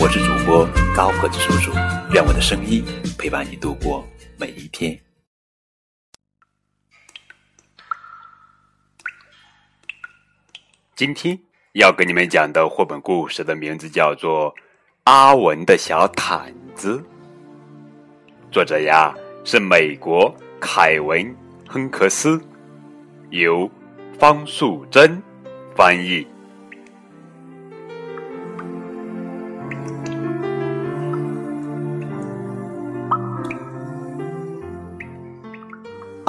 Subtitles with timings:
[0.00, 1.72] 我是主播高个子叔叔，
[2.12, 2.84] 愿我的声音
[3.18, 4.06] 陪伴你度过
[4.38, 4.96] 每一天。
[10.94, 11.36] 今天
[11.72, 14.54] 要跟你们讲的绘本故事的名字叫做
[15.02, 16.98] 《阿文的小毯子》，
[18.52, 19.12] 作者呀
[19.44, 21.20] 是美国凯文·
[21.68, 22.40] 亨克斯，
[23.30, 23.68] 由。
[24.18, 25.22] 方素珍
[25.76, 26.26] 翻译。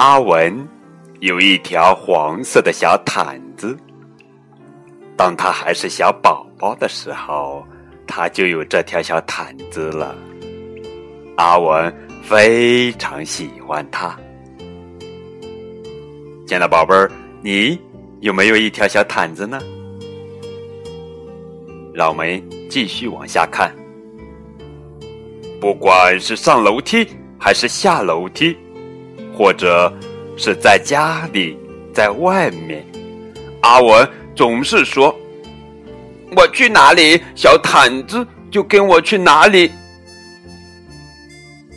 [0.00, 0.66] 阿文
[1.20, 3.76] 有一条黄色的小毯子。
[5.14, 7.62] 当他还是小宝宝的时候，
[8.06, 10.16] 他就有这条小毯子了。
[11.36, 14.18] 阿文非常喜欢它。
[16.46, 17.10] 亲爱的宝贝儿。
[17.42, 17.78] 你
[18.20, 19.60] 有没有一条小毯子呢？
[21.92, 23.70] 让我们继续往下看。
[25.60, 27.06] 不管是上楼梯
[27.38, 28.56] 还是下楼梯，
[29.40, 29.90] 或者
[30.36, 31.58] 是在家里、
[31.94, 32.84] 在外面，
[33.62, 35.18] 阿文总是说
[36.36, 39.72] ：“我去哪里，小毯子就跟我去哪里。”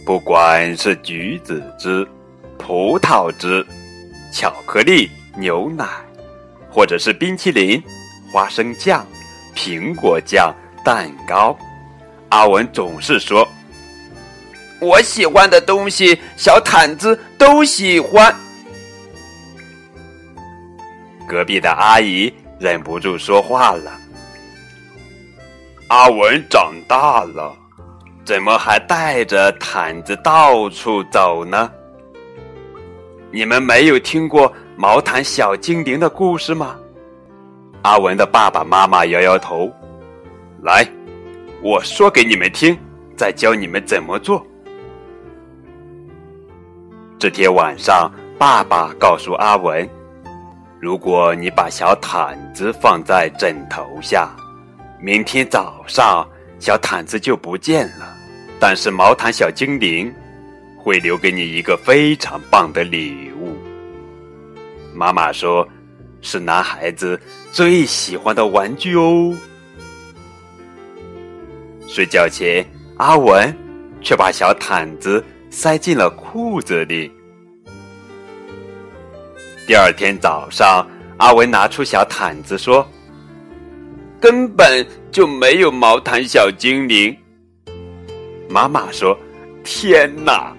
[0.05, 2.05] 不管是橘子汁、
[2.57, 3.65] 葡萄汁、
[4.29, 5.09] 巧克力。
[5.35, 5.87] 牛奶，
[6.69, 7.81] 或者是冰淇淋、
[8.31, 9.07] 花生酱、
[9.55, 11.57] 苹果酱、蛋糕，
[12.29, 13.47] 阿文总是说
[14.79, 18.33] ：“我喜欢的东西，小毯子都喜欢。”
[21.27, 23.91] 隔壁的阿姨忍不住说话了
[25.89, 27.53] ：“阿文长大了，
[28.23, 31.69] 怎么还带着毯子到处走呢？
[33.29, 36.75] 你们没有听过？”毛毯小精灵的故事吗？
[37.83, 39.71] 阿文的爸爸妈妈摇摇头。
[40.63, 40.83] 来，
[41.61, 42.75] 我说给你们听，
[43.15, 44.43] 再教你们怎么做。
[47.23, 49.89] 这天晚上，爸爸告诉阿文
[50.77, 54.35] ：“如果你把小毯子放在枕头下，
[54.99, 56.27] 明天早上
[56.59, 58.13] 小毯子就不见了。
[58.59, 60.13] 但是毛毯小精灵
[60.77, 63.55] 会留给你一个非常棒的礼物。”
[64.93, 65.65] 妈妈说
[66.19, 67.17] ：“是男孩子
[67.53, 69.33] 最喜欢的玩具哦。”
[71.87, 72.65] 睡觉前，
[72.97, 73.57] 阿文
[74.01, 77.11] 却把小毯子塞进了裤子里。
[79.67, 80.85] 第二天早上，
[81.17, 82.85] 阿文拿出小毯子说
[84.19, 87.15] ：“根本就没有毛毯小精灵。”
[88.49, 89.15] 妈妈说
[89.63, 90.57] ：“天哪，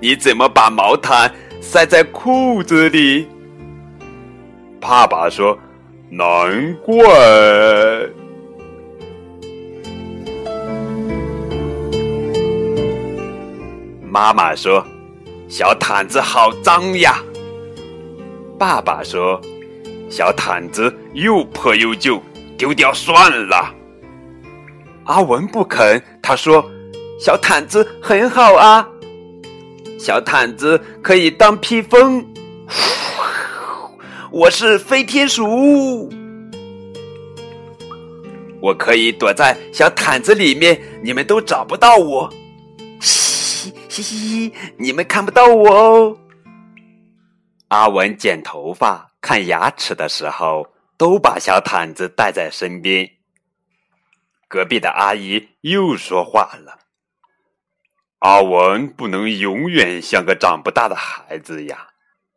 [0.00, 1.32] 你怎么把毛毯
[1.62, 3.26] 塞在裤子里？”
[4.78, 5.58] 爸爸说
[6.12, 6.94] ：“难怪。”
[14.16, 14.82] 妈妈说
[15.46, 17.22] ：“小毯子好脏呀。”
[18.58, 19.38] 爸爸说
[20.08, 22.18] ：“小毯子又破又旧，
[22.56, 23.74] 丢掉算了。”
[25.04, 26.64] 阿文不肯，他说
[27.20, 28.88] ：“小毯子很好啊，
[30.00, 32.26] 小毯子可以当披风。
[34.32, 36.08] ”我是飞天鼠，
[38.62, 42.32] 我可以躲在小毯子里面，你们都找不到我。
[44.02, 46.18] 嘻嘻嘻，你们看不到我哦。
[47.68, 53.10] 阿文剪头发、看牙齿的时候，都把小毯子带在身边。
[54.48, 56.78] 隔壁的阿姨又说话了
[58.20, 61.88] ：“阿文不能永远像个长不大的孩子呀。”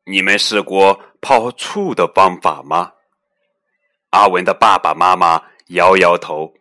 [0.08, 2.94] 你们试过泡醋的方法吗？
[4.12, 6.54] 阿文的爸爸妈妈摇摇头。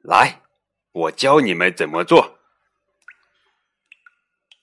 [0.00, 0.40] 来，
[0.92, 2.38] 我教你们怎么做。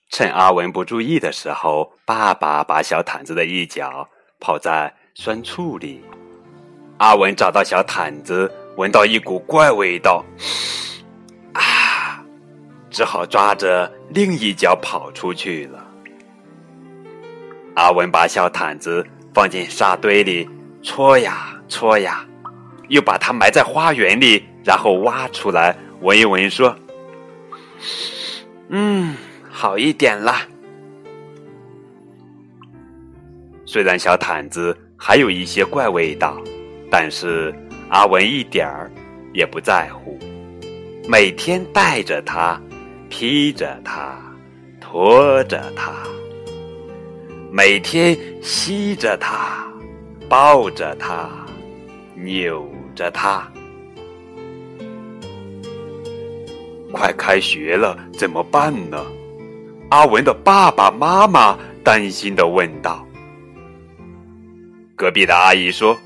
[0.09, 4.07] 趁阿文不注意的时候，爸爸把小毯子的一角
[4.39, 6.03] 泡在酸醋里。
[6.97, 10.25] 阿文找到小毯子，闻到一股怪味道，
[11.53, 12.21] 啊，
[12.89, 15.85] 只好抓着另一角跑出去了。
[17.75, 20.49] 阿文把小毯子放进沙堆里，
[20.81, 22.25] 搓呀搓呀，
[22.87, 26.75] 又把它埋在花园里，然后挖出来闻一闻，说
[28.69, 29.15] ：“嗯，
[29.49, 30.35] 好一点了。
[33.65, 36.41] 虽然小毯子还有一些怪味道，
[36.89, 37.53] 但是
[37.89, 38.91] 阿文一点儿
[39.33, 40.17] 也不在乎。
[41.07, 42.59] 每天带着它，
[43.09, 44.19] 披着它，
[44.79, 45.91] 拖着它；
[47.51, 49.67] 每天吸着它，
[50.27, 51.29] 抱着它，
[52.15, 53.51] 扭着它。
[56.91, 59.05] 快开学了，怎么办呢？
[59.89, 63.05] 阿文的爸爸妈妈担心的问道。
[64.95, 65.97] 隔壁的阿姨说：“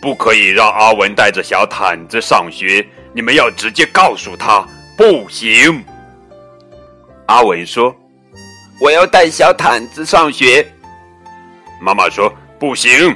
[0.00, 4.66] 不可以让阿文带着小毯子上学，你们要直接告诉他，
[4.96, 5.84] 不行。”
[7.26, 7.94] 阿文说
[8.80, 10.66] ：“我要带小毯子上学。”
[11.80, 13.14] 妈妈说：“不行。”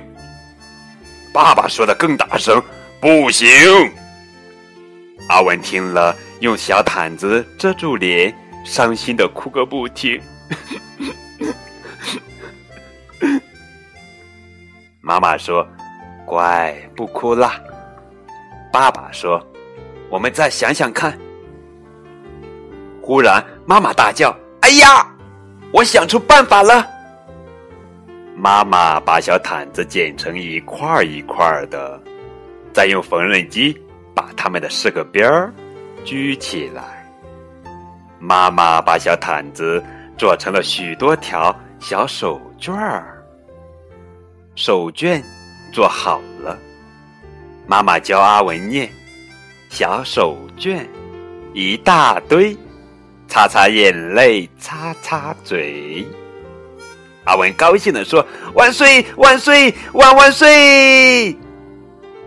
[1.32, 2.62] 爸爸说的更大声
[3.00, 3.49] ：“不行。”
[5.29, 6.14] 阿文听了。
[6.40, 8.32] 用小毯子遮住脸，
[8.65, 10.21] 伤心的哭个不停。
[15.01, 15.67] 妈妈说
[16.27, 17.61] ：“乖，不哭啦。”
[18.71, 19.43] 爸爸说
[20.11, 21.19] ：“我们再想想看。”
[23.01, 25.07] 忽然，妈妈大叫：“哎呀，
[25.73, 26.87] 我想出办法了！”
[28.37, 32.01] 妈妈把小毯子剪成一块一块的，
[32.73, 33.77] 再用缝纫机
[34.15, 35.53] 把它们的四个边儿。
[36.05, 36.98] 举起来，
[38.20, 39.82] 妈妈把小毯子
[40.17, 43.23] 做成了许多条小手绢儿。
[44.55, 45.23] 手绢
[45.73, 46.59] 做好了，
[47.67, 48.91] 妈妈教阿文念
[49.70, 50.87] ：“小手绢
[51.55, 52.56] 一大堆，
[53.29, 56.06] 擦擦眼泪，擦擦嘴。”
[57.25, 58.25] 阿文高兴地说
[58.55, 61.37] ：“万岁，万岁，万万岁！”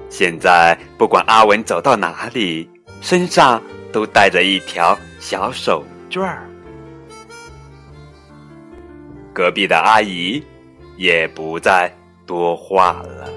[0.10, 2.70] 现在不管阿文走到哪里。
[3.02, 3.60] 身上
[3.92, 6.50] 都带着一条小手绢儿。
[9.32, 10.44] 隔壁的阿姨
[10.98, 11.96] 也不再
[12.26, 13.30] 多话了。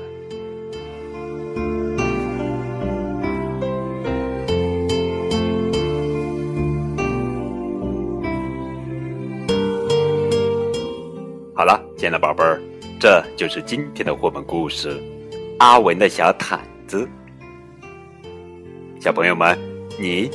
[11.55, 12.61] 好了，亲爱的宝贝儿，
[12.99, 14.99] 这就是今天的绘本故事
[15.59, 17.07] 《阿文的小毯子》。
[18.99, 19.57] 小朋友们，
[20.01, 20.31] 你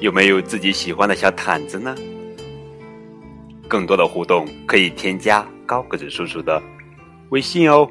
[0.00, 1.94] 有没有自己喜欢的小毯子呢？
[3.66, 6.62] 更多的互动可以添加高个子叔叔的
[7.30, 7.90] 微信哦。